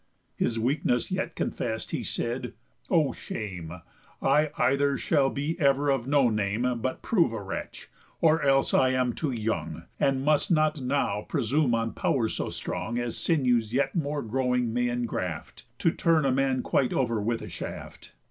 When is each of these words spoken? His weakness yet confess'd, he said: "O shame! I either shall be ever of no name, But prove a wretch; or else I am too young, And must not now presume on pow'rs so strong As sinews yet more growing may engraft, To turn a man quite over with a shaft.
His 0.35 0.57
weakness 0.57 1.11
yet 1.11 1.35
confess'd, 1.35 1.91
he 1.91 2.03
said: 2.03 2.53
"O 2.89 3.13
shame! 3.13 3.81
I 4.19 4.49
either 4.57 4.97
shall 4.97 5.29
be 5.29 5.55
ever 5.59 5.91
of 5.91 6.07
no 6.07 6.27
name, 6.27 6.63
But 6.81 7.03
prove 7.03 7.31
a 7.31 7.39
wretch; 7.39 7.87
or 8.19 8.41
else 8.41 8.73
I 8.73 8.93
am 8.93 9.13
too 9.13 9.31
young, 9.31 9.83
And 9.99 10.25
must 10.25 10.49
not 10.49 10.81
now 10.81 11.21
presume 11.29 11.75
on 11.75 11.93
pow'rs 11.93 12.33
so 12.33 12.49
strong 12.49 12.97
As 12.97 13.15
sinews 13.15 13.73
yet 13.73 13.93
more 13.93 14.23
growing 14.23 14.73
may 14.73 14.89
engraft, 14.89 15.65
To 15.81 15.91
turn 15.91 16.25
a 16.25 16.31
man 16.31 16.63
quite 16.63 16.93
over 16.93 17.21
with 17.21 17.43
a 17.43 17.47
shaft. 17.49 18.13